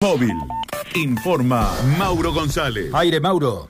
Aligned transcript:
Móvil. 0.00 0.36
Informa 0.94 1.72
Mauro 1.98 2.32
González. 2.32 2.94
Aire, 2.94 3.18
Mauro. 3.18 3.68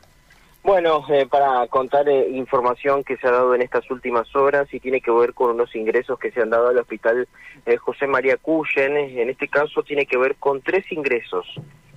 Bueno, 0.62 1.02
eh, 1.08 1.26
para 1.26 1.66
contar 1.68 2.06
eh, 2.06 2.28
información 2.28 3.02
que 3.02 3.16
se 3.16 3.26
ha 3.26 3.30
dado 3.30 3.54
en 3.54 3.62
estas 3.62 3.90
últimas 3.90 4.36
horas 4.36 4.68
y 4.70 4.78
tiene 4.78 5.00
que 5.00 5.10
ver 5.10 5.32
con 5.32 5.52
unos 5.52 5.74
ingresos 5.74 6.18
que 6.18 6.30
se 6.30 6.42
han 6.42 6.50
dado 6.50 6.68
al 6.68 6.76
hospital 6.76 7.26
eh, 7.64 7.78
José 7.78 8.06
María 8.06 8.36
Cuyen, 8.36 8.98
en 8.98 9.30
este 9.30 9.48
caso 9.48 9.82
tiene 9.82 10.04
que 10.04 10.18
ver 10.18 10.36
con 10.36 10.60
tres 10.60 10.84
ingresos 10.92 11.46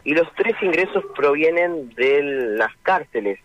y 0.06 0.14
los 0.14 0.34
tres 0.36 0.56
ingresos 0.62 1.04
provienen 1.14 1.90
de 1.90 2.24
las 2.24 2.74
cárceles. 2.84 3.38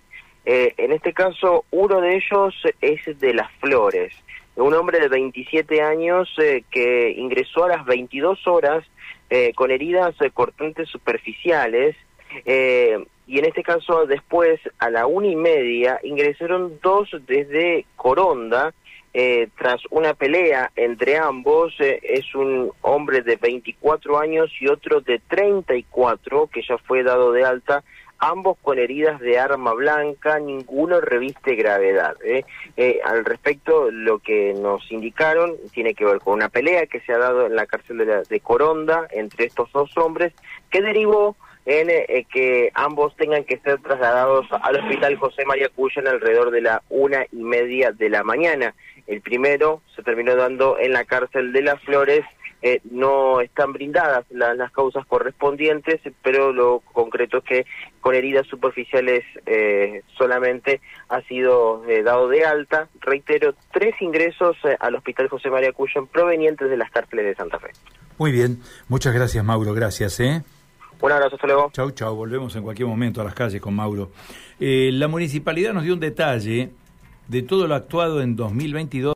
en 0.45 0.93
este 0.93 1.13
caso, 1.13 1.65
uno 1.73 2.01
de 2.01 2.15
ellos 2.15 2.55
es 2.81 3.19
de 3.19 3.35
Las 3.35 3.51
Flores, 3.59 4.15
un 4.57 4.75
hombre 4.75 5.01
de 5.01 5.09
27 5.09 5.83
años 5.83 6.29
que 6.71 7.11
ingresó 7.17 7.65
a 7.65 7.69
las 7.69 7.85
22 7.85 8.47
horas 8.47 8.85
eh, 9.29 9.53
con 9.57 9.73
heridas 9.73 10.15
eh, 10.21 10.31
cortantes 10.31 10.89
superficiales. 10.89 11.97
Eh, 12.45 13.05
y 13.27 13.39
en 13.41 13.45
este 13.45 13.65
caso, 13.65 14.07
después, 14.07 14.61
a 14.79 14.89
la 14.89 15.07
una 15.07 15.27
y 15.27 15.35
media, 15.35 15.99
ingresaron 16.05 16.79
dos 16.81 17.11
desde 17.27 17.87
Coronda. 17.97 18.73
tras 19.57 19.81
una 19.91 20.13
pelea 20.13 20.71
entre 20.77 21.17
ambos, 21.17 21.75
es 21.81 22.35
un 22.35 22.71
hombre 22.83 23.23
de 23.23 23.37
24 23.37 24.19
años 24.19 24.51
y 24.61 24.69
otro 24.69 25.01
de 25.01 25.19
34 25.27 26.49
que 26.53 26.63
ya 26.63 26.77
fue 26.79 27.03
dado 27.03 27.33
de 27.33 27.45
alta 27.45 27.83
ambos 28.19 28.57
con 28.63 28.79
heridas 28.79 29.21
de 29.21 29.39
arma 29.39 29.73
blanca, 29.75 30.39
ninguno 30.39 31.01
reviste 31.01 31.55
gravedad. 31.55 32.17
¿eh? 32.25 32.45
Eh, 32.77 33.01
al 33.05 33.25
respecto, 33.25 33.91
lo 33.91 34.19
que 34.19 34.55
nos 34.55 34.91
indicaron 34.91 35.55
tiene 35.73 35.95
que 35.95 36.05
ver 36.05 36.19
con 36.21 36.35
una 36.35 36.49
pelea 36.49 36.87
que 36.87 37.01
se 37.01 37.13
ha 37.13 37.19
dado 37.19 37.47
en 37.47 37.57
la 37.57 37.67
cárcel 37.67 37.99
de, 37.99 38.23
de 38.29 38.41
Coronda 38.41 39.07
entre 39.11 39.47
estos 39.47 39.71
dos 39.73 39.97
hombres, 39.97 40.33
que 40.71 40.83
derivó 40.83 41.37
en 41.67 41.91
eh, 41.91 42.27
que 42.33 42.71
ambos 42.75 43.15
tengan 43.17 43.45
que 43.45 43.59
ser 43.59 43.81
trasladados 43.83 44.47
al 44.63 44.77
hospital 44.77 45.17
José 45.17 45.45
María 45.45 45.69
Cuyen 45.69 46.07
alrededor 46.07 46.53
de 46.53 46.63
la 46.63 46.83
una 46.89 47.27
y 47.33 47.43
media 47.43 47.91
de 47.91 48.09
la 48.09 48.23
mañana. 48.23 48.75
El 49.07 49.21
primero 49.21 49.83
se 49.95 50.03
terminó 50.03 50.37
dando 50.37 50.79
en 50.79 50.93
la 50.93 51.05
cárcel 51.05 51.53
de 51.53 51.63
Las 51.63 51.81
Flores 51.83 52.25
eh, 52.63 52.81
no 52.91 53.41
están 53.41 53.73
brindadas 53.73 54.25
las 54.31 54.73
causas 54.73 55.07
correspondientes, 55.07 56.01
pero 56.23 56.53
lo 56.53 56.81
concreto 56.81 57.39
es 57.39 57.45
que 57.45 57.67
con 58.01 58.15
heridas 58.15 58.47
superficiales 58.47 59.25
eh, 59.45 60.03
solamente 60.17 60.81
ha 61.09 61.21
sido 61.23 61.85
eh, 61.87 62.03
dado 62.03 62.29
de 62.29 62.45
alta. 62.45 62.89
Reitero, 63.01 63.55
tres 63.73 63.95
ingresos 64.01 64.57
al 64.81 64.95
Hospital 64.95 65.29
José 65.29 65.51
María 65.51 65.73
Cuyen 65.73 66.07
provenientes 66.07 66.71
de 66.71 66.77
las 66.77 66.91
cárceles 66.91 67.27
de 67.27 67.35
Santa 67.35 67.59
Fe. 67.59 67.71
Muy 68.19 68.33
bien, 68.33 68.61
muchas 68.89 69.15
gracias 69.15 69.45
Mauro, 69.45 69.75
gracias. 69.75 70.19
¿eh? 70.21 70.43
Un 71.01 71.13
abrazo, 71.13 71.35
hasta 71.35 71.47
luego. 71.47 71.71
Chau, 71.73 71.91
chau, 71.91 72.17
volvemos 72.17 72.57
en 72.57 72.63
cualquier 72.63 72.89
momento 72.89 73.21
a 73.21 73.25
las 73.25 73.35
calles 73.35 73.61
con 73.61 73.75
Mauro. 73.75 74.11
la 74.59 75.09
municipalidad 75.09 75.75
nos 75.75 75.85
dio 75.85 75.93
un 75.93 76.01
detalle 76.01 76.71
de 77.29 77.43
todo 77.43 77.67
lo 77.67 77.75
actuado 77.75 78.23
en 78.23 78.35
2022. 78.35 79.15